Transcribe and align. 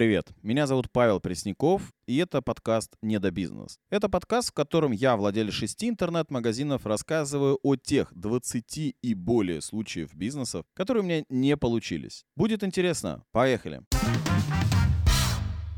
привет! 0.00 0.30
Меня 0.42 0.66
зовут 0.66 0.90
Павел 0.90 1.20
Пресняков, 1.20 1.92
и 2.06 2.16
это 2.16 2.40
подкаст 2.40 2.96
«Недобизнес». 3.02 3.78
Это 3.90 4.08
подкаст, 4.08 4.48
в 4.48 4.54
котором 4.54 4.92
я, 4.92 5.14
владелец 5.14 5.52
шести 5.52 5.90
интернет-магазинов, 5.90 6.86
рассказываю 6.86 7.58
о 7.62 7.76
тех 7.76 8.10
20 8.14 8.96
и 9.02 9.14
более 9.14 9.60
случаев 9.60 10.14
бизнесов, 10.14 10.64
которые 10.72 11.02
у 11.02 11.06
меня 11.06 11.24
не 11.28 11.54
получились. 11.54 12.24
Будет 12.34 12.64
интересно. 12.64 13.24
Поехали! 13.30 13.82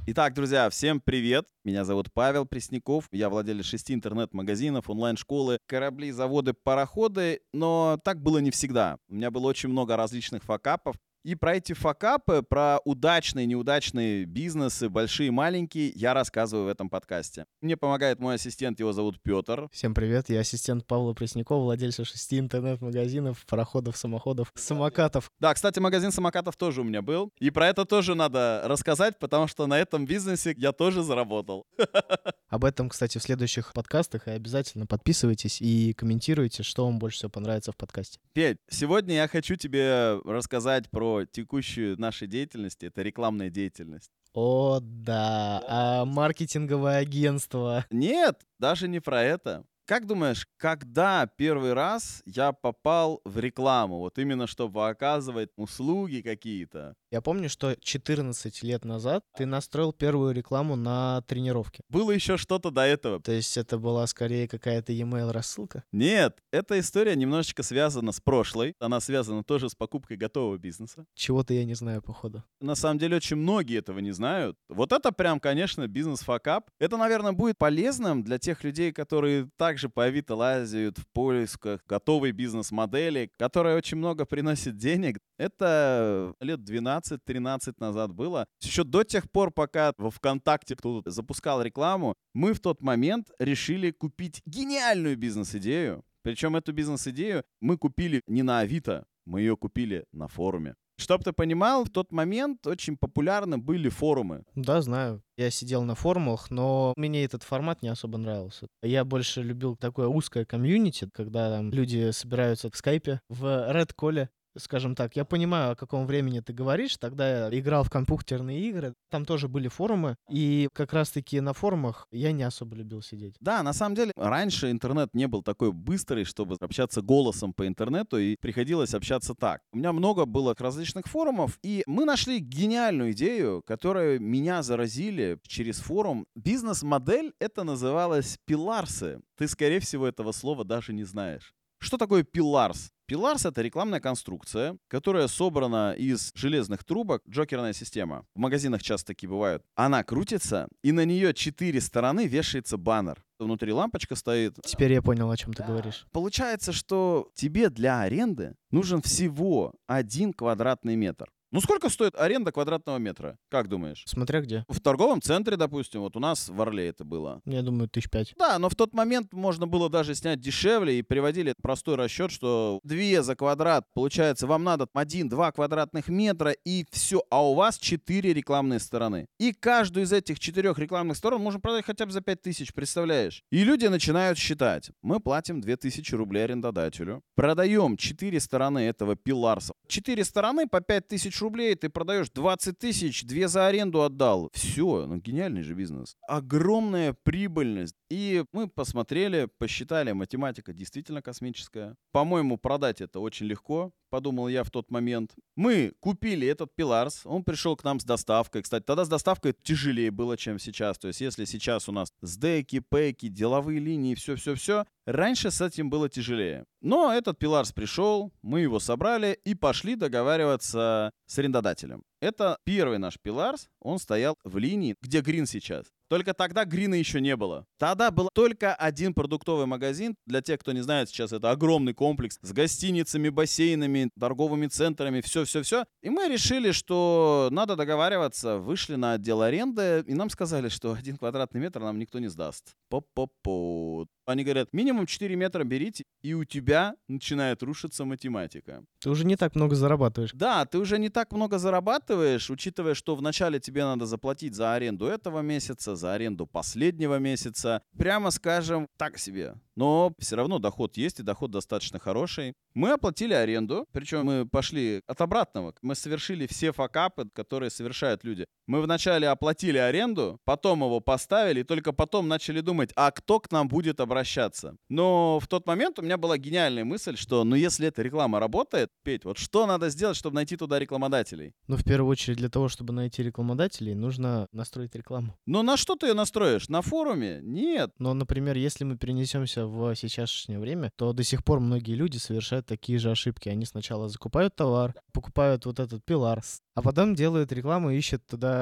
Итак, 0.06 0.34
друзья, 0.34 0.70
всем 0.70 1.00
привет! 1.00 1.48
Меня 1.64 1.84
зовут 1.84 2.12
Павел 2.12 2.46
Пресняков, 2.46 3.08
я 3.10 3.28
владелец 3.28 3.64
шести 3.64 3.92
интернет-магазинов, 3.92 4.88
онлайн-школы, 4.88 5.58
корабли, 5.66 6.12
заводы, 6.12 6.52
пароходы, 6.52 7.40
но 7.52 7.98
так 8.04 8.22
было 8.22 8.38
не 8.38 8.52
всегда. 8.52 8.98
У 9.08 9.14
меня 9.14 9.32
было 9.32 9.48
очень 9.48 9.68
много 9.68 9.96
различных 9.96 10.44
факапов, 10.44 10.94
и 11.24 11.34
про 11.34 11.56
эти 11.56 11.72
факапы, 11.72 12.42
про 12.42 12.80
удачные, 12.84 13.46
неудачные 13.46 14.24
бизнесы, 14.24 14.88
большие, 14.88 15.30
маленькие, 15.30 15.92
я 15.94 16.14
рассказываю 16.14 16.66
в 16.66 16.68
этом 16.68 16.88
подкасте. 16.88 17.46
Мне 17.60 17.76
помогает 17.76 18.18
мой 18.18 18.34
ассистент, 18.34 18.80
его 18.80 18.92
зовут 18.92 19.20
Петр. 19.22 19.68
Всем 19.72 19.94
привет, 19.94 20.28
я 20.30 20.40
ассистент 20.40 20.86
Павла 20.86 21.14
Преснякова, 21.14 21.62
владельца 21.62 22.04
шести 22.04 22.38
интернет-магазинов, 22.38 23.44
пароходов, 23.46 23.96
самоходов, 23.96 24.52
самокатов. 24.54 25.30
Да, 25.38 25.54
кстати, 25.54 25.78
магазин 25.78 26.10
самокатов 26.10 26.56
тоже 26.56 26.80
у 26.80 26.84
меня 26.84 27.02
был. 27.02 27.30
И 27.38 27.50
про 27.50 27.68
это 27.68 27.84
тоже 27.84 28.14
надо 28.14 28.62
рассказать, 28.64 29.18
потому 29.18 29.46
что 29.46 29.66
на 29.66 29.78
этом 29.78 30.06
бизнесе 30.06 30.54
я 30.56 30.72
тоже 30.72 31.02
заработал. 31.02 31.66
Об 32.48 32.64
этом, 32.64 32.88
кстати, 32.88 33.18
в 33.18 33.22
следующих 33.22 33.72
подкастах. 33.72 34.28
И 34.28 34.32
обязательно 34.32 34.86
подписывайтесь 34.86 35.62
и 35.62 35.94
комментируйте, 35.94 36.62
что 36.62 36.84
вам 36.84 36.98
больше 36.98 37.18
всего 37.18 37.30
понравится 37.30 37.72
в 37.72 37.76
подкасте. 37.76 38.18
Петь, 38.34 38.58
сегодня 38.68 39.14
я 39.14 39.28
хочу 39.28 39.56
тебе 39.56 40.20
рассказать 40.24 40.90
про 40.90 41.11
текущую 41.30 41.98
нашу 42.00 42.26
деятельность. 42.26 42.82
Это 42.82 43.02
рекламная 43.02 43.50
деятельность. 43.50 44.10
О, 44.34 44.80
да, 44.80 45.62
а 45.68 46.04
маркетинговое 46.06 46.98
агентство. 46.98 47.84
Нет, 47.90 48.40
даже 48.58 48.88
не 48.88 49.00
про 49.00 49.22
это. 49.22 49.64
Как 49.84 50.06
думаешь, 50.06 50.46
когда 50.58 51.26
первый 51.26 51.72
раз 51.72 52.22
я 52.24 52.52
попал 52.52 53.20
в 53.24 53.40
рекламу, 53.40 53.98
вот 53.98 54.16
именно 54.16 54.46
чтобы 54.46 54.88
оказывать 54.88 55.50
услуги 55.56 56.20
какие-то? 56.20 56.94
Я 57.10 57.20
помню, 57.20 57.48
что 57.48 57.76
14 57.78 58.62
лет 58.62 58.84
назад 58.84 59.24
ты 59.36 59.44
настроил 59.44 59.92
первую 59.92 60.34
рекламу 60.34 60.76
на 60.76 61.22
тренировке. 61.22 61.82
Было 61.88 62.12
еще 62.12 62.36
что-то 62.36 62.70
до 62.70 62.82
этого. 62.82 63.20
То 63.20 63.32
есть 63.32 63.56
это 63.56 63.76
была 63.76 64.06
скорее 64.06 64.46
какая-то 64.46 64.92
e-mail 64.92 65.32
рассылка? 65.32 65.82
Нет, 65.90 66.38
эта 66.52 66.78
история 66.78 67.16
немножечко 67.16 67.64
связана 67.64 68.12
с 68.12 68.20
прошлой. 68.20 68.76
Она 68.78 69.00
связана 69.00 69.42
тоже 69.42 69.68
с 69.68 69.74
покупкой 69.74 70.16
готового 70.16 70.58
бизнеса. 70.58 71.06
Чего-то 71.14 71.54
я 71.54 71.64
не 71.64 71.74
знаю, 71.74 72.02
походу. 72.02 72.44
На 72.60 72.76
самом 72.76 72.98
деле 72.98 73.16
очень 73.16 73.36
многие 73.36 73.78
этого 73.78 73.98
не 73.98 74.12
знают. 74.12 74.56
Вот 74.68 74.92
это 74.92 75.10
прям, 75.10 75.40
конечно, 75.40 75.88
бизнес-факап. 75.88 76.70
Это, 76.78 76.96
наверное, 76.96 77.32
будет 77.32 77.58
полезным 77.58 78.22
для 78.22 78.38
тех 78.38 78.62
людей, 78.62 78.92
которые 78.92 79.50
также 79.72 79.88
по 79.88 80.04
Авито 80.04 80.34
лазят 80.34 80.98
в 80.98 81.06
поисках 81.14 81.80
готовой 81.88 82.32
бизнес-модели, 82.32 83.30
которая 83.38 83.74
очень 83.74 83.96
много 83.96 84.26
приносит 84.26 84.76
денег. 84.76 85.18
Это 85.38 86.34
лет 86.40 86.62
12 86.62 87.20
12-13 87.26 87.74
назад 87.78 88.12
было. 88.12 88.46
Еще 88.60 88.84
до 88.84 89.02
тех 89.02 89.30
пор, 89.30 89.50
пока 89.50 89.94
во 89.96 90.10
ВКонтакте 90.10 90.76
кто-то 90.76 91.10
запускал 91.10 91.62
рекламу, 91.62 92.14
мы 92.34 92.52
в 92.52 92.60
тот 92.60 92.82
момент 92.82 93.30
решили 93.38 93.92
купить 93.92 94.42
гениальную 94.44 95.16
бизнес-идею. 95.16 96.04
Причем 96.20 96.54
эту 96.54 96.74
бизнес-идею 96.74 97.42
мы 97.62 97.78
купили 97.78 98.20
не 98.26 98.42
на 98.42 98.58
Авито, 98.58 99.06
мы 99.24 99.40
ее 99.40 99.56
купили 99.56 100.04
на 100.12 100.28
форуме. 100.28 100.74
Чтоб 100.98 101.24
ты 101.24 101.32
понимал, 101.32 101.84
в 101.84 101.90
тот 101.90 102.12
момент 102.12 102.66
очень 102.66 102.96
популярны 102.96 103.58
были 103.58 103.88
форумы. 103.88 104.44
Да, 104.54 104.82
знаю. 104.82 105.22
Я 105.36 105.50
сидел 105.50 105.82
на 105.82 105.94
форумах, 105.94 106.50
но 106.50 106.92
мне 106.96 107.24
этот 107.24 107.42
формат 107.42 107.82
не 107.82 107.88
особо 107.88 108.18
нравился. 108.18 108.68
Я 108.82 109.04
больше 109.04 109.42
любил 109.42 109.76
такое 109.76 110.06
узкое 110.06 110.44
комьюнити, 110.44 111.08
когда 111.12 111.50
там 111.50 111.70
люди 111.70 112.10
собираются 112.10 112.70
в 112.70 112.76
скайпе, 112.76 113.20
в 113.28 113.44
Red 113.44 113.90
Call, 113.98 114.28
скажем 114.58 114.94
так, 114.94 115.16
я 115.16 115.24
понимаю, 115.24 115.72
о 115.72 115.76
каком 115.76 116.06
времени 116.06 116.40
ты 116.40 116.52
говоришь. 116.52 116.96
Тогда 116.96 117.48
я 117.48 117.58
играл 117.58 117.84
в 117.84 117.90
компьютерные 117.90 118.60
игры, 118.68 118.94
там 119.10 119.24
тоже 119.24 119.48
были 119.48 119.68
форумы, 119.68 120.16
и 120.30 120.68
как 120.72 120.92
раз-таки 120.92 121.40
на 121.40 121.52
форумах 121.52 122.06
я 122.10 122.32
не 122.32 122.42
особо 122.42 122.76
любил 122.76 123.02
сидеть. 123.02 123.34
Да, 123.40 123.62
на 123.62 123.72
самом 123.72 123.94
деле, 123.94 124.12
раньше 124.16 124.70
интернет 124.70 125.10
не 125.14 125.26
был 125.26 125.42
такой 125.42 125.72
быстрый, 125.72 126.24
чтобы 126.24 126.56
общаться 126.60 127.02
голосом 127.02 127.52
по 127.52 127.66
интернету, 127.66 128.18
и 128.18 128.36
приходилось 128.40 128.94
общаться 128.94 129.34
так. 129.34 129.60
У 129.72 129.78
меня 129.78 129.92
много 129.92 130.24
было 130.26 130.54
различных 130.58 131.06
форумов, 131.06 131.58
и 131.62 131.82
мы 131.86 132.04
нашли 132.04 132.38
гениальную 132.38 133.12
идею, 133.12 133.62
которая 133.66 134.18
меня 134.18 134.62
заразили 134.62 135.38
через 135.46 135.78
форум. 135.78 136.26
Бизнес-модель 136.34 137.32
это 137.40 137.64
называлось 137.64 138.38
пиларсы. 138.46 139.20
Ты, 139.36 139.48
скорее 139.48 139.80
всего, 139.80 140.06
этого 140.06 140.32
слова 140.32 140.64
даже 140.64 140.92
не 140.92 141.04
знаешь. 141.04 141.52
Что 141.78 141.98
такое 141.98 142.22
пиларс? 142.22 142.91
Пиларс— 143.12 143.44
это 143.44 143.60
рекламная 143.60 144.00
конструкция, 144.00 144.78
которая 144.88 145.28
собрана 145.28 145.92
из 145.92 146.32
железных 146.34 146.82
трубок, 146.82 147.22
джокерная 147.28 147.74
система. 147.74 148.24
В 148.34 148.38
магазинах 148.38 148.82
часто 148.82 149.08
такие 149.08 149.28
бывают. 149.28 149.62
Она 149.74 150.02
крутится, 150.02 150.66
и 150.82 150.92
на 150.92 151.04
нее 151.04 151.34
четыре 151.34 151.82
стороны 151.82 152.26
вешается 152.26 152.78
баннер. 152.78 153.22
Внутри 153.38 153.70
лампочка 153.70 154.16
стоит. 154.16 154.56
Теперь 154.64 154.94
я 154.94 155.02
понял, 155.02 155.30
о 155.30 155.36
чем 155.36 155.52
ты 155.52 155.62
говоришь. 155.62 156.06
Получается, 156.10 156.72
что 156.72 157.28
тебе 157.34 157.68
для 157.68 158.00
аренды 158.00 158.54
нужен 158.70 159.02
всего 159.02 159.74
один 159.86 160.32
квадратный 160.32 160.96
метр. 160.96 161.30
Ну 161.52 161.60
сколько 161.60 161.90
стоит 161.90 162.14
аренда 162.16 162.50
квадратного 162.50 162.96
метра? 162.96 163.36
Как 163.50 163.68
думаешь? 163.68 164.04
Смотря 164.06 164.40
где. 164.40 164.64
В 164.68 164.80
торговом 164.80 165.20
центре, 165.20 165.58
допустим, 165.58 166.00
вот 166.00 166.16
у 166.16 166.18
нас 166.18 166.48
в 166.48 166.58
Орле 166.62 166.88
это 166.88 167.04
было. 167.04 167.42
Я 167.44 167.60
думаю, 167.60 167.90
тысяч 167.90 168.08
пять. 168.08 168.32
Да, 168.38 168.58
но 168.58 168.70
в 168.70 168.74
тот 168.74 168.94
момент 168.94 169.34
можно 169.34 169.66
было 169.66 169.90
даже 169.90 170.14
снять 170.14 170.40
дешевле 170.40 170.98
и 170.98 171.02
приводили 171.02 171.54
простой 171.62 171.96
расчет, 171.96 172.30
что 172.30 172.80
две 172.84 173.22
за 173.22 173.36
квадрат, 173.36 173.84
получается, 173.92 174.46
вам 174.46 174.64
надо 174.64 174.88
один-два 174.94 175.52
квадратных 175.52 176.08
метра 176.08 176.52
и 176.64 176.86
все, 176.90 177.22
а 177.28 177.46
у 177.46 177.52
вас 177.52 177.78
четыре 177.78 178.32
рекламные 178.32 178.80
стороны. 178.80 179.26
И 179.38 179.52
каждую 179.52 180.04
из 180.04 180.12
этих 180.14 180.40
четырех 180.40 180.78
рекламных 180.78 181.18
сторон 181.18 181.42
можно 181.42 181.60
продать 181.60 181.84
хотя 181.84 182.06
бы 182.06 182.12
за 182.12 182.22
пять 182.22 182.40
тысяч, 182.40 182.72
представляешь? 182.72 183.44
И 183.50 183.62
люди 183.62 183.84
начинают 183.84 184.38
считать. 184.38 184.90
Мы 185.02 185.20
платим 185.20 185.60
две 185.60 185.76
тысячи 185.76 186.14
рублей 186.14 186.44
арендодателю, 186.44 187.22
продаем 187.34 187.98
четыре 187.98 188.40
стороны 188.40 188.78
этого 188.78 189.16
пиларса. 189.16 189.74
Четыре 189.86 190.24
стороны 190.24 190.66
по 190.66 190.80
пять 190.80 191.08
тысяч 191.08 191.41
рублей, 191.42 191.74
ты 191.74 191.88
продаешь 191.88 192.30
20 192.30 192.78
тысяч, 192.78 193.24
две 193.24 193.48
за 193.48 193.66
аренду 193.66 194.02
отдал. 194.02 194.48
Все, 194.52 195.06
ну 195.06 195.16
гениальный 195.16 195.62
же 195.62 195.74
бизнес. 195.74 196.16
Огромная 196.26 197.14
прибыльность. 197.22 197.96
И 198.10 198.44
мы 198.52 198.68
посмотрели, 198.68 199.48
посчитали, 199.58 200.12
математика 200.12 200.72
действительно 200.72 201.22
космическая. 201.22 201.96
По-моему, 202.12 202.58
продать 202.58 203.00
это 203.00 203.20
очень 203.20 203.46
легко, 203.46 203.92
подумал 204.10 204.48
я 204.48 204.62
в 204.64 204.70
тот 204.70 204.90
момент. 204.90 205.34
Мы 205.56 205.92
купили 205.98 206.46
этот 206.46 206.74
пиларс, 206.74 207.22
он 207.24 207.44
пришел 207.44 207.74
к 207.76 207.84
нам 207.84 207.98
с 207.98 208.04
доставкой. 208.04 208.62
Кстати, 208.62 208.84
тогда 208.84 209.06
с 209.06 209.08
доставкой 209.08 209.54
тяжелее 209.62 210.10
было, 210.10 210.36
чем 210.36 210.58
сейчас. 210.58 210.98
То 210.98 211.08
есть, 211.08 211.22
если 211.22 211.46
сейчас 211.46 211.88
у 211.88 211.92
нас 211.92 212.12
сдеки, 212.20 212.80
пеки, 212.80 213.28
деловые 213.28 213.80
линии, 213.80 214.14
все-все-все, 214.14 214.84
раньше 215.06 215.50
с 215.50 215.60
этим 215.60 215.90
было 215.90 216.08
тяжелее. 216.08 216.64
Но 216.80 217.12
этот 217.12 217.38
пиларс 217.38 217.72
пришел, 217.72 218.32
мы 218.42 218.60
его 218.60 218.80
собрали 218.80 219.38
и 219.44 219.54
пошли 219.54 219.96
договариваться 219.96 221.12
с 221.26 221.38
арендодателем. 221.38 222.04
Это 222.22 222.56
первый 222.62 222.98
наш 222.98 223.18
пиларс, 223.20 223.68
он 223.80 223.98
стоял 223.98 224.38
в 224.44 224.56
линии, 224.56 224.94
где 225.02 225.22
Грин 225.22 225.44
сейчас. 225.44 225.86
Только 226.08 226.34
тогда 226.34 226.64
Грина 226.64 226.94
еще 226.94 227.20
не 227.20 227.34
было. 227.34 227.66
Тогда 227.78 228.12
был 228.12 228.28
только 228.32 228.76
один 228.76 229.12
продуктовый 229.12 229.66
магазин. 229.66 230.14
Для 230.24 230.40
тех, 230.40 230.60
кто 230.60 230.70
не 230.70 230.82
знает, 230.82 231.08
сейчас 231.08 231.32
это 231.32 231.50
огромный 231.50 231.94
комплекс 231.94 232.38
с 232.40 232.52
гостиницами, 232.52 233.28
бассейнами, 233.28 234.10
торговыми 234.20 234.68
центрами, 234.68 235.20
все-все-все. 235.20 235.84
И 236.00 236.10
мы 236.10 236.28
решили, 236.28 236.70
что 236.70 237.48
надо 237.50 237.74
договариваться. 237.74 238.58
Вышли 238.58 238.94
на 238.94 239.14
отдел 239.14 239.42
аренды, 239.42 240.04
и 240.06 240.14
нам 240.14 240.30
сказали, 240.30 240.68
что 240.68 240.92
один 240.98 241.16
квадратный 241.16 241.60
метр 241.60 241.80
нам 241.80 241.98
никто 241.98 242.20
не 242.20 242.28
сдаст. 242.28 242.76
По-по-по. 242.88 244.06
Они 244.26 244.44
говорят, 244.44 244.72
минимум 244.72 245.06
4 245.06 245.34
метра 245.34 245.64
берите, 245.64 246.04
и 246.22 246.34
у 246.34 246.44
тебя 246.44 246.94
начинает 247.08 247.64
рушиться 247.64 248.04
математика. 248.04 248.84
Ты 249.02 249.10
уже 249.10 249.26
не 249.26 249.34
так 249.34 249.56
много 249.56 249.74
зарабатываешь. 249.74 250.30
Да, 250.32 250.64
ты 250.64 250.78
уже 250.78 250.96
не 250.96 251.08
так 251.08 251.32
много 251.32 251.58
зарабатываешь, 251.58 252.48
учитывая, 252.50 252.94
что 252.94 253.16
вначале 253.16 253.58
тебе 253.58 253.84
надо 253.84 254.06
заплатить 254.06 254.54
за 254.54 254.74
аренду 254.74 255.06
этого 255.06 255.40
месяца, 255.40 255.96
за 255.96 256.14
аренду 256.14 256.46
последнего 256.46 257.18
месяца. 257.18 257.82
Прямо 257.98 258.30
скажем, 258.30 258.88
так 258.96 259.18
себе. 259.18 259.56
Но 259.74 260.14
все 260.20 260.36
равно 260.36 260.60
доход 260.60 260.96
есть, 260.96 261.18
и 261.18 261.24
доход 261.24 261.50
достаточно 261.50 261.98
хороший. 261.98 262.54
Мы 262.74 262.92
оплатили 262.92 263.34
аренду, 263.34 263.88
причем 263.90 264.26
мы 264.26 264.46
пошли 264.46 265.02
от 265.08 265.20
обратного. 265.20 265.74
Мы 265.82 265.96
совершили 265.96 266.46
все 266.46 266.72
факапы, 266.72 267.28
которые 267.32 267.70
совершают 267.70 268.22
люди. 268.22 268.46
Мы 268.66 268.80
вначале 268.80 269.28
оплатили 269.28 269.78
аренду, 269.78 270.40
потом 270.44 270.80
его 270.80 271.00
поставили, 271.00 271.60
и 271.60 271.64
только 271.64 271.92
потом 271.92 272.28
начали 272.28 272.60
думать, 272.60 272.90
а 272.96 273.10
кто 273.10 273.40
к 273.40 273.50
нам 273.50 273.68
будет 273.68 274.00
обращаться. 274.00 274.76
Но 274.88 275.40
в 275.40 275.48
тот 275.48 275.66
момент 275.66 275.98
у 275.98 276.02
меня 276.02 276.16
была 276.16 276.38
гениальная 276.38 276.84
мысль, 276.84 277.16
что 277.16 277.44
ну 277.44 277.56
если 277.56 277.88
эта 277.88 278.02
реклама 278.02 278.40
работает, 278.40 278.90
Петь, 279.02 279.24
вот 279.24 279.38
что 279.38 279.66
надо 279.66 279.90
сделать, 279.90 280.16
чтобы 280.16 280.36
найти 280.36 280.56
туда 280.56 280.78
рекламодателей? 280.78 281.54
Ну, 281.66 281.76
в 281.76 281.84
первую 281.84 282.10
очередь, 282.10 282.38
для 282.38 282.48
того, 282.48 282.68
чтобы 282.68 282.92
найти 282.92 283.22
рекламодателей, 283.22 283.94
нужно 283.94 284.46
настроить 284.52 284.94
рекламу. 284.94 285.36
Но 285.46 285.62
на 285.62 285.76
что 285.76 285.96
ты 285.96 286.06
ее 286.06 286.14
настроишь? 286.14 286.68
На 286.68 286.82
форуме? 286.82 287.40
Нет. 287.42 287.90
Но, 287.98 288.14
например, 288.14 288.56
если 288.56 288.84
мы 288.84 288.96
перенесемся 288.96 289.66
в 289.66 289.94
сейчасшнее 289.94 290.58
время, 290.58 290.90
то 290.96 291.12
до 291.12 291.24
сих 291.24 291.44
пор 291.44 291.60
многие 291.60 291.94
люди 291.94 292.18
совершают 292.18 292.66
такие 292.66 292.98
же 292.98 293.10
ошибки. 293.10 293.48
Они 293.48 293.64
сначала 293.66 294.08
закупают 294.08 294.54
товар, 294.54 294.94
покупают 295.12 295.66
вот 295.66 295.80
этот 295.80 296.04
пилар, 296.04 296.42
а 296.74 296.82
потом 296.82 297.14
делают 297.14 297.52
рекламу 297.52 297.90
и 297.90 297.98
ищут 297.98 298.26
туда 298.26 298.61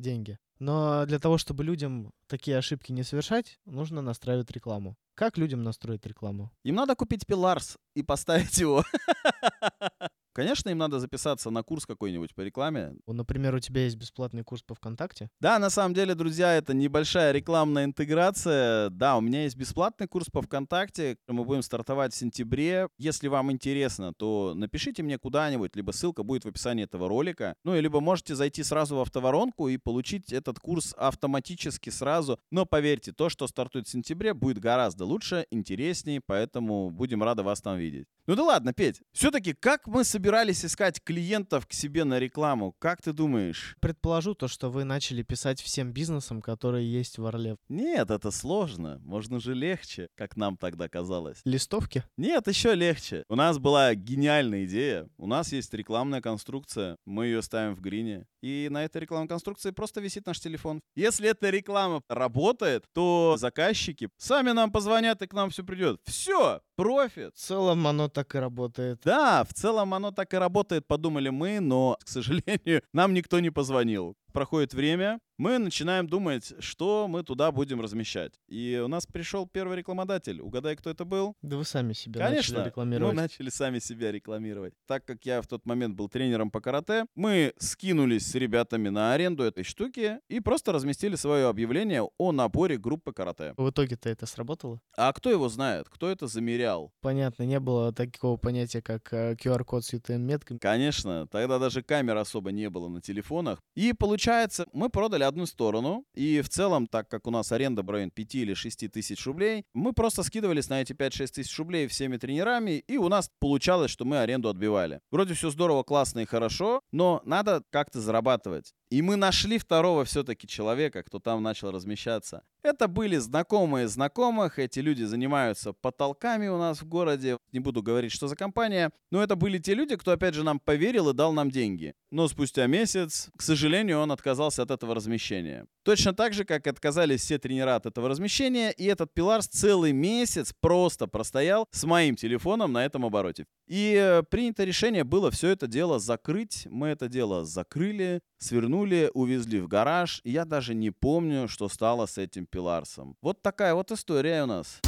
деньги. 0.00 0.38
Но 0.58 1.06
для 1.06 1.18
того, 1.18 1.38
чтобы 1.38 1.64
людям 1.64 2.12
такие 2.26 2.58
ошибки 2.58 2.92
не 2.92 3.02
совершать, 3.02 3.58
нужно 3.64 4.02
настраивать 4.02 4.50
рекламу. 4.50 4.96
Как 5.14 5.38
людям 5.38 5.62
настроить 5.62 6.06
рекламу? 6.06 6.50
Им 6.64 6.74
надо 6.76 6.94
купить 6.94 7.26
пиларс 7.26 7.78
и 7.94 8.02
поставить 8.02 8.58
его. 8.58 8.84
Конечно, 10.32 10.70
им 10.70 10.78
надо 10.78 11.00
записаться 11.00 11.50
на 11.50 11.62
курс 11.62 11.86
какой-нибудь 11.86 12.34
по 12.34 12.42
рекламе. 12.42 12.94
Например, 13.06 13.54
у 13.54 13.58
тебя 13.58 13.84
есть 13.84 13.96
бесплатный 13.96 14.44
курс 14.44 14.62
по 14.62 14.74
ВКонтакте? 14.74 15.28
Да, 15.40 15.58
на 15.58 15.70
самом 15.70 15.94
деле, 15.94 16.14
друзья, 16.14 16.54
это 16.54 16.72
небольшая 16.72 17.32
рекламная 17.32 17.84
интеграция. 17.84 18.90
Да, 18.90 19.16
у 19.16 19.20
меня 19.20 19.42
есть 19.42 19.56
бесплатный 19.56 20.06
курс 20.06 20.26
по 20.32 20.42
ВКонтакте. 20.42 21.16
Мы 21.26 21.44
будем 21.44 21.62
стартовать 21.62 22.12
в 22.12 22.16
сентябре. 22.16 22.88
Если 22.98 23.28
вам 23.28 23.50
интересно, 23.50 24.12
то 24.14 24.52
напишите 24.54 25.02
мне 25.02 25.18
куда-нибудь, 25.18 25.74
либо 25.74 25.90
ссылка 25.90 26.22
будет 26.22 26.44
в 26.44 26.48
описании 26.48 26.84
этого 26.84 27.08
ролика. 27.08 27.54
Ну, 27.64 27.74
и 27.74 27.80
либо 27.80 28.00
можете 28.00 28.34
зайти 28.34 28.62
сразу 28.62 28.96
в 28.96 29.00
автоворонку 29.00 29.68
и 29.68 29.78
получить 29.78 30.32
этот 30.32 30.58
курс 30.58 30.94
автоматически 30.96 31.90
сразу. 31.90 32.38
Но 32.50 32.66
поверьте, 32.66 33.12
то, 33.12 33.28
что 33.28 33.46
стартует 33.48 33.88
в 33.88 33.90
сентябре, 33.90 34.34
будет 34.34 34.58
гораздо 34.58 35.04
лучше, 35.04 35.46
интереснее, 35.50 36.20
поэтому 36.24 36.90
будем 36.90 37.22
рады 37.22 37.42
вас 37.42 37.60
там 37.60 37.78
видеть. 37.78 38.06
Ну 38.26 38.36
да 38.36 38.44
ладно, 38.44 38.72
Петь. 38.72 39.02
Все-таки 39.12 39.54
как 39.54 39.86
мы 39.88 40.04
собирались 40.30 40.64
искать 40.64 41.02
клиентов 41.02 41.66
к 41.66 41.72
себе 41.72 42.04
на 42.04 42.20
рекламу? 42.20 42.72
Как 42.78 43.02
ты 43.02 43.12
думаешь? 43.12 43.74
Предположу 43.80 44.34
то, 44.34 44.46
что 44.46 44.70
вы 44.70 44.84
начали 44.84 45.24
писать 45.24 45.60
всем 45.60 45.92
бизнесам, 45.92 46.40
которые 46.40 46.88
есть 46.88 47.18
в 47.18 47.26
Орле. 47.26 47.56
Нет, 47.68 48.12
это 48.12 48.30
сложно. 48.30 49.00
Можно 49.02 49.40
же 49.40 49.54
легче, 49.54 50.06
как 50.14 50.36
нам 50.36 50.56
тогда 50.56 50.88
казалось. 50.88 51.40
Листовки? 51.44 52.04
Нет, 52.16 52.46
еще 52.46 52.76
легче. 52.76 53.24
У 53.28 53.34
нас 53.34 53.58
была 53.58 53.92
гениальная 53.96 54.66
идея. 54.66 55.08
У 55.16 55.26
нас 55.26 55.50
есть 55.50 55.74
рекламная 55.74 56.20
конструкция. 56.20 56.96
Мы 57.04 57.26
ее 57.26 57.42
ставим 57.42 57.74
в 57.74 57.80
грине. 57.80 58.24
И 58.42 58.68
на 58.70 58.84
этой 58.84 59.02
рекламной 59.02 59.28
конструкции 59.28 59.70
просто 59.70 60.00
висит 60.00 60.26
наш 60.26 60.40
телефон. 60.40 60.80
Если 60.94 61.28
эта 61.28 61.50
реклама 61.50 62.02
работает, 62.08 62.84
то 62.92 63.36
заказчики 63.38 64.08
сами 64.16 64.52
нам 64.52 64.72
позвонят 64.72 65.22
и 65.22 65.26
к 65.26 65.32
нам 65.32 65.50
все 65.50 65.62
придет. 65.62 66.00
Все, 66.04 66.60
профит. 66.76 67.34
В 67.34 67.38
целом 67.38 67.86
оно 67.86 68.08
так 68.08 68.34
и 68.34 68.38
работает. 68.38 69.00
Да, 69.04 69.44
в 69.44 69.52
целом 69.52 69.94
оно 69.94 70.10
так 70.10 70.32
и 70.34 70.36
работает, 70.36 70.86
подумали 70.86 71.28
мы, 71.28 71.60
но, 71.60 71.98
к 72.02 72.08
сожалению, 72.08 72.82
нам 72.92 73.14
никто 73.14 73.40
не 73.40 73.50
позвонил 73.50 74.16
проходит 74.32 74.74
время, 74.74 75.18
мы 75.38 75.56
начинаем 75.58 76.06
думать, 76.06 76.52
что 76.58 77.06
мы 77.08 77.22
туда 77.22 77.50
будем 77.50 77.80
размещать. 77.80 78.34
И 78.46 78.78
у 78.84 78.88
нас 78.88 79.06
пришел 79.06 79.46
первый 79.46 79.78
рекламодатель. 79.78 80.40
Угадай, 80.42 80.76
кто 80.76 80.90
это 80.90 81.06
был? 81.06 81.34
Да 81.40 81.56
вы 81.56 81.64
сами 81.64 81.94
себя 81.94 82.26
Конечно, 82.26 82.56
начали 82.58 82.68
рекламировать. 82.68 83.14
мы 83.14 83.22
начали 83.22 83.48
сами 83.48 83.78
себя 83.78 84.12
рекламировать. 84.12 84.74
Так 84.86 85.06
как 85.06 85.24
я 85.24 85.40
в 85.40 85.46
тот 85.46 85.64
момент 85.64 85.94
был 85.94 86.10
тренером 86.10 86.50
по 86.50 86.60
карате, 86.60 87.06
мы 87.14 87.54
скинулись 87.58 88.26
с 88.26 88.34
ребятами 88.34 88.90
на 88.90 89.14
аренду 89.14 89.42
этой 89.42 89.64
штуки 89.64 90.18
и 90.28 90.40
просто 90.40 90.72
разместили 90.72 91.16
свое 91.16 91.48
объявление 91.48 92.02
о 92.18 92.32
наборе 92.32 92.76
группы 92.76 93.12
карате. 93.14 93.54
В 93.56 93.70
итоге-то 93.70 94.10
это 94.10 94.26
сработало? 94.26 94.80
А 94.96 95.10
кто 95.14 95.30
его 95.30 95.48
знает? 95.48 95.88
Кто 95.88 96.10
это 96.10 96.26
замерял? 96.26 96.92
Понятно, 97.00 97.44
не 97.44 97.60
было 97.60 97.94
такого 97.94 98.36
понятия, 98.36 98.82
как 98.82 99.10
э, 99.14 99.36
QR-код 99.42 99.84
с 99.86 99.94
UTM-метками. 99.94 100.58
Конечно, 100.58 101.26
тогда 101.28 101.58
даже 101.58 101.82
камер 101.82 102.18
особо 102.18 102.52
не 102.52 102.68
было 102.68 102.88
на 102.88 103.00
телефонах. 103.00 103.62
И 103.74 103.94
получается, 104.20 104.66
мы 104.74 104.90
продали 104.90 105.22
одну 105.22 105.46
сторону, 105.46 106.04
и 106.14 106.42
в 106.42 106.50
целом, 106.50 106.86
так 106.86 107.08
как 107.08 107.26
у 107.26 107.30
нас 107.30 107.52
аренда 107.52 107.82
в 107.82 107.88
районе 107.88 108.10
5 108.10 108.34
или 108.34 108.52
6 108.52 108.92
тысяч 108.92 109.24
рублей, 109.24 109.64
мы 109.72 109.94
просто 109.94 110.22
скидывались 110.22 110.68
на 110.68 110.82
эти 110.82 110.92
5-6 110.92 111.26
тысяч 111.28 111.58
рублей 111.58 111.86
всеми 111.86 112.18
тренерами, 112.18 112.84
и 112.86 112.98
у 112.98 113.08
нас 113.08 113.30
получалось, 113.38 113.90
что 113.90 114.04
мы 114.04 114.18
аренду 114.18 114.50
отбивали. 114.50 115.00
Вроде 115.10 115.32
все 115.32 115.48
здорово, 115.48 115.84
классно 115.84 116.20
и 116.20 116.26
хорошо, 116.26 116.82
но 116.92 117.22
надо 117.24 117.62
как-то 117.70 117.98
зарабатывать. 117.98 118.74
И 118.90 119.02
мы 119.02 119.14
нашли 119.14 119.56
второго 119.58 120.04
все-таки 120.04 120.48
человека, 120.48 121.04
кто 121.04 121.20
там 121.20 121.44
начал 121.44 121.70
размещаться. 121.70 122.42
Это 122.62 122.88
были 122.88 123.18
знакомые 123.18 123.86
знакомых, 123.86 124.58
эти 124.58 124.80
люди 124.80 125.04
занимаются 125.04 125.72
потолками 125.72 126.48
у 126.48 126.58
нас 126.58 126.82
в 126.82 126.88
городе, 126.88 127.38
не 127.52 127.60
буду 127.60 127.84
говорить, 127.84 128.10
что 128.10 128.26
за 128.26 128.34
компания, 128.34 128.90
но 129.12 129.22
это 129.22 129.36
были 129.36 129.58
те 129.58 129.74
люди, 129.74 129.96
кто 129.96 130.10
опять 130.10 130.34
же 130.34 130.42
нам 130.42 130.58
поверил 130.58 131.08
и 131.08 131.14
дал 131.14 131.32
нам 131.32 131.52
деньги. 131.52 131.94
Но 132.10 132.26
спустя 132.26 132.66
месяц, 132.66 133.30
к 133.36 133.42
сожалению, 133.42 134.00
он 134.00 134.10
отказался 134.10 134.62
от 134.62 134.72
этого 134.72 134.94
размещения. 134.96 135.66
Точно 135.90 136.12
так 136.12 136.34
же, 136.34 136.44
как 136.44 136.68
отказались 136.68 137.20
все 137.22 137.36
тренера 137.38 137.74
от 137.74 137.84
этого 137.84 138.08
размещения, 138.08 138.70
и 138.70 138.84
этот 138.84 139.12
Пиларс 139.12 139.48
целый 139.48 139.90
месяц 139.90 140.54
просто 140.60 141.08
простоял 141.08 141.66
с 141.72 141.82
моим 141.82 142.14
телефоном 142.14 142.72
на 142.72 142.84
этом 142.84 143.04
обороте. 143.04 143.46
И 143.66 143.96
э, 144.00 144.22
принято 144.22 144.62
решение 144.62 145.02
было 145.02 145.32
все 145.32 145.48
это 145.48 145.66
дело 145.66 145.98
закрыть. 145.98 146.68
Мы 146.70 146.90
это 146.90 147.08
дело 147.08 147.44
закрыли, 147.44 148.20
свернули, 148.38 149.10
увезли 149.14 149.60
в 149.60 149.66
гараж. 149.66 150.20
Я 150.22 150.44
даже 150.44 150.76
не 150.76 150.92
помню, 150.92 151.48
что 151.48 151.68
стало 151.68 152.06
с 152.06 152.18
этим 152.18 152.46
Пиларсом. 152.46 153.16
Вот 153.20 153.42
такая 153.42 153.74
вот 153.74 153.90
история 153.90 154.44
у 154.44 154.46
нас. 154.46 154.80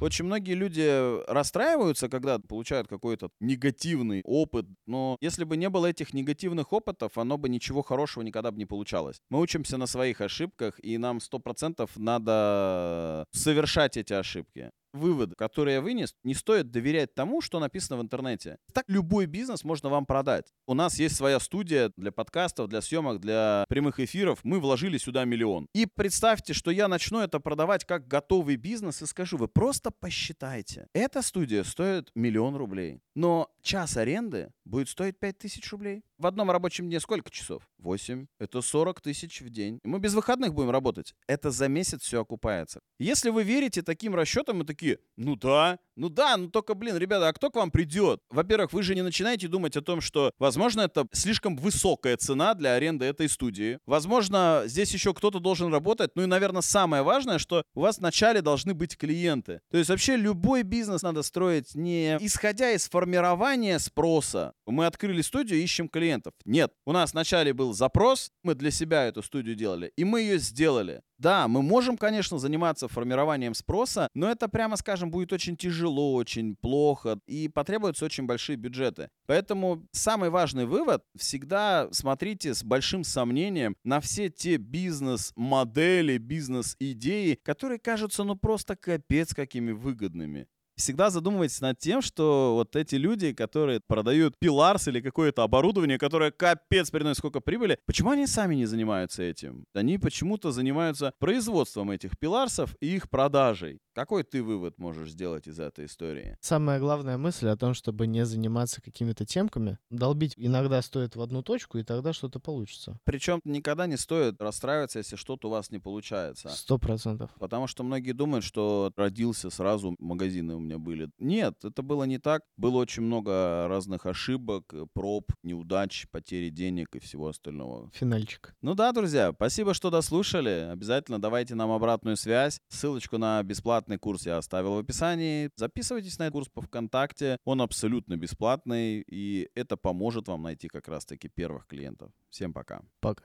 Очень 0.00 0.26
многие 0.26 0.54
люди 0.54 1.28
расстраиваются, 1.28 2.08
когда 2.08 2.38
получают 2.38 2.86
какой-то 2.86 3.30
негативный 3.40 4.22
опыт, 4.24 4.66
но 4.86 5.16
если 5.20 5.42
бы 5.44 5.56
не 5.56 5.68
было 5.68 5.86
этих 5.86 6.14
негативных 6.14 6.72
опытов, 6.72 7.18
оно 7.18 7.36
бы 7.36 7.48
ничего 7.48 7.82
хорошего 7.82 8.22
никогда 8.22 8.52
бы 8.52 8.58
не 8.58 8.66
получалось. 8.66 9.20
Мы 9.28 9.40
учимся 9.40 9.76
на 9.76 9.86
своих 9.86 10.20
ошибках, 10.20 10.78
и 10.82 10.98
нам 10.98 11.18
100% 11.18 11.90
надо 11.96 13.24
совершать 13.32 13.96
эти 13.96 14.12
ошибки 14.12 14.70
выводы, 14.92 15.34
которые 15.34 15.76
я 15.76 15.80
вынес, 15.80 16.14
не 16.24 16.34
стоит 16.34 16.70
доверять 16.70 17.14
тому, 17.14 17.40
что 17.40 17.60
написано 17.60 17.98
в 17.98 18.02
интернете. 18.02 18.58
Так 18.72 18.84
любой 18.88 19.26
бизнес 19.26 19.64
можно 19.64 19.88
вам 19.88 20.06
продать. 20.06 20.52
У 20.66 20.74
нас 20.74 20.98
есть 20.98 21.16
своя 21.16 21.40
студия 21.40 21.92
для 21.96 22.12
подкастов, 22.12 22.68
для 22.68 22.80
съемок, 22.80 23.20
для 23.20 23.64
прямых 23.68 24.00
эфиров. 24.00 24.40
Мы 24.42 24.60
вложили 24.60 24.98
сюда 24.98 25.24
миллион. 25.24 25.68
И 25.74 25.86
представьте, 25.86 26.52
что 26.52 26.70
я 26.70 26.88
начну 26.88 27.20
это 27.20 27.40
продавать 27.40 27.84
как 27.84 28.06
готовый 28.08 28.56
бизнес 28.56 29.02
и 29.02 29.06
скажу, 29.06 29.36
вы 29.36 29.48
просто 29.48 29.90
посчитайте. 29.90 30.86
Эта 30.92 31.22
студия 31.22 31.64
стоит 31.64 32.10
миллион 32.14 32.56
рублей, 32.56 33.00
но 33.14 33.50
час 33.62 33.96
аренды 33.96 34.50
будет 34.64 34.88
стоить 34.88 35.18
5000 35.18 35.72
рублей. 35.72 36.02
В 36.18 36.26
одном 36.26 36.50
рабочем 36.50 36.86
дне 36.86 37.00
сколько 37.00 37.30
часов? 37.30 37.62
8. 37.78 38.26
Это 38.38 38.60
40 38.60 39.00
тысяч 39.00 39.40
в 39.40 39.50
день. 39.50 39.78
Мы 39.84 40.00
без 40.00 40.14
выходных 40.14 40.52
будем 40.52 40.70
работать. 40.70 41.14
Это 41.26 41.50
за 41.50 41.68
месяц 41.68 42.02
все 42.02 42.20
окупается. 42.20 42.80
Если 42.98 43.30
вы 43.30 43.44
верите 43.44 43.82
таким 43.82 44.14
расчетам 44.14 44.62
и 44.62 44.66
такие, 44.78 44.98
ну 45.16 45.34
да, 45.34 45.78
ну 45.96 46.08
да, 46.08 46.36
ну 46.36 46.48
только, 46.48 46.74
блин, 46.74 46.96
ребята, 46.96 47.28
а 47.28 47.32
кто 47.32 47.50
к 47.50 47.56
вам 47.56 47.72
придет? 47.72 48.20
Во-первых, 48.30 48.72
вы 48.72 48.84
же 48.84 48.94
не 48.94 49.02
начинаете 49.02 49.48
думать 49.48 49.76
о 49.76 49.82
том, 49.82 50.00
что, 50.00 50.30
возможно, 50.38 50.82
это 50.82 51.06
слишком 51.12 51.56
высокая 51.56 52.16
цена 52.16 52.54
для 52.54 52.74
аренды 52.74 53.04
этой 53.04 53.28
студии. 53.28 53.80
Возможно, 53.84 54.62
здесь 54.66 54.92
еще 54.92 55.12
кто-то 55.12 55.40
должен 55.40 55.72
работать. 55.72 56.12
Ну 56.14 56.22
и, 56.22 56.26
наверное, 56.26 56.62
самое 56.62 57.02
важное, 57.02 57.38
что 57.38 57.64
у 57.74 57.80
вас 57.80 57.98
вначале 57.98 58.42
должны 58.42 58.74
быть 58.74 58.96
клиенты. 58.96 59.60
То 59.72 59.78
есть 59.78 59.90
вообще 59.90 60.16
любой 60.16 60.62
бизнес 60.62 61.02
надо 61.02 61.24
строить 61.24 61.74
не 61.74 62.16
исходя 62.20 62.70
из 62.70 62.88
формирования 62.88 63.80
спроса. 63.80 64.52
Мы 64.66 64.86
открыли 64.86 65.22
студию, 65.22 65.60
ищем 65.60 65.88
клиентов. 65.88 66.34
Нет, 66.44 66.72
у 66.86 66.92
нас 66.92 67.12
вначале 67.12 67.52
был 67.52 67.72
запрос, 67.72 68.30
мы 68.44 68.54
для 68.54 68.70
себя 68.70 69.06
эту 69.06 69.22
студию 69.22 69.56
делали, 69.56 69.92
и 69.96 70.04
мы 70.04 70.20
ее 70.20 70.38
сделали. 70.38 71.02
Да, 71.18 71.48
мы 71.48 71.62
можем, 71.62 71.96
конечно, 71.96 72.38
заниматься 72.38 72.86
формированием 72.86 73.54
спроса, 73.54 74.08
но 74.14 74.30
это, 74.30 74.48
прямо 74.48 74.76
скажем, 74.76 75.10
будет 75.10 75.32
очень 75.32 75.56
тяжело, 75.56 76.14
очень 76.14 76.54
плохо 76.54 77.18
и 77.26 77.48
потребуются 77.48 78.04
очень 78.04 78.26
большие 78.26 78.56
бюджеты. 78.56 79.10
Поэтому 79.26 79.84
самый 79.90 80.30
важный 80.30 80.64
вывод— 80.66 81.02
всегда 81.16 81.88
смотрите 81.90 82.54
с 82.54 82.62
большим 82.62 83.02
сомнением 83.02 83.76
на 83.82 84.00
все 84.00 84.28
те 84.28 84.58
бизнес-модели, 84.58 86.18
бизнес-идеи, 86.18 87.40
которые 87.42 87.80
кажутся 87.80 88.22
ну 88.22 88.36
просто 88.36 88.76
капец 88.76 89.34
какими 89.34 89.72
выгодными. 89.72 90.46
Всегда 90.78 91.10
задумывайтесь 91.10 91.60
над 91.60 91.76
тем, 91.80 92.00
что 92.00 92.54
вот 92.54 92.76
эти 92.76 92.94
люди, 92.94 93.32
которые 93.32 93.80
продают 93.80 94.38
пиларс 94.38 94.86
или 94.86 95.00
какое-то 95.00 95.42
оборудование, 95.42 95.98
которое 95.98 96.30
капец 96.30 96.92
приносит 96.92 97.18
сколько 97.18 97.40
прибыли, 97.40 97.80
почему 97.84 98.10
они 98.10 98.28
сами 98.28 98.54
не 98.54 98.64
занимаются 98.64 99.24
этим? 99.24 99.64
Они 99.74 99.98
почему-то 99.98 100.52
занимаются 100.52 101.12
производством 101.18 101.90
этих 101.90 102.16
пиларсов 102.16 102.76
и 102.80 102.94
их 102.94 103.10
продажей. 103.10 103.80
Какой 103.92 104.22
ты 104.22 104.44
вывод 104.44 104.78
можешь 104.78 105.10
сделать 105.10 105.48
из 105.48 105.58
этой 105.58 105.86
истории? 105.86 106.36
Самая 106.40 106.78
главная 106.78 107.18
мысль 107.18 107.48
о 107.48 107.56
том, 107.56 107.74
чтобы 107.74 108.06
не 108.06 108.24
заниматься 108.24 108.80
какими-то 108.80 109.26
темками, 109.26 109.78
долбить 109.90 110.34
иногда 110.36 110.80
стоит 110.82 111.16
в 111.16 111.20
одну 111.20 111.42
точку, 111.42 111.78
и 111.78 111.82
тогда 111.82 112.12
что-то 112.12 112.38
получится. 112.38 113.00
Причем 113.02 113.40
никогда 113.42 113.88
не 113.88 113.96
стоит 113.96 114.40
расстраиваться, 114.40 115.00
если 115.00 115.16
что-то 115.16 115.48
у 115.48 115.50
вас 115.50 115.72
не 115.72 115.80
получается. 115.80 116.48
Сто 116.50 116.78
процентов. 116.78 117.32
Потому 117.40 117.66
что 117.66 117.82
многие 117.82 118.12
думают, 118.12 118.44
что 118.44 118.92
родился 118.96 119.50
сразу, 119.50 119.96
магазины 119.98 120.54
у 120.54 120.60
меня 120.68 120.78
были. 120.78 121.10
Нет, 121.18 121.64
это 121.64 121.82
было 121.82 122.04
не 122.04 122.18
так. 122.18 122.42
Было 122.56 122.76
очень 122.76 123.02
много 123.02 123.66
разных 123.68 124.06
ошибок, 124.06 124.74
проб, 124.92 125.32
неудач, 125.42 126.06
потери 126.10 126.50
денег 126.50 126.94
и 126.94 126.98
всего 126.98 127.28
остального. 127.28 127.90
Финальчик. 127.94 128.54
Ну 128.62 128.74
да, 128.74 128.92
друзья, 128.92 129.32
спасибо, 129.34 129.74
что 129.74 129.90
дослушали. 129.90 130.68
Обязательно 130.70 131.20
давайте 131.20 131.54
нам 131.54 131.70
обратную 131.70 132.16
связь. 132.16 132.60
Ссылочку 132.68 133.18
на 133.18 133.42
бесплатный 133.42 133.98
курс 133.98 134.26
я 134.26 134.36
оставил 134.38 134.74
в 134.74 134.78
описании. 134.78 135.50
Записывайтесь 135.56 136.18
на 136.18 136.24
этот 136.24 136.34
курс 136.34 136.48
по 136.48 136.60
ВКонтакте. 136.60 137.38
Он 137.44 137.62
абсолютно 137.62 138.16
бесплатный, 138.16 139.00
и 139.00 139.48
это 139.54 139.76
поможет 139.76 140.28
вам 140.28 140.42
найти 140.42 140.68
как 140.68 140.88
раз-таки 140.88 141.28
первых 141.28 141.66
клиентов. 141.66 142.12
Всем 142.30 142.52
пока. 142.52 142.82
Пока. 143.00 143.24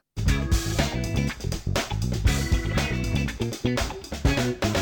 Thank 4.33 4.63
you. 4.63 4.73